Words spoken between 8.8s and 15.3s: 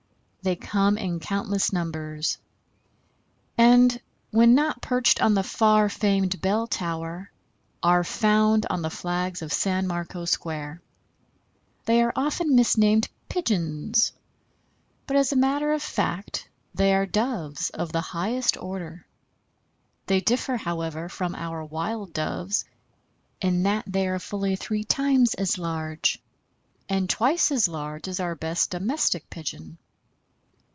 the flags of San Marco Square. They are often misnamed Pigeons, but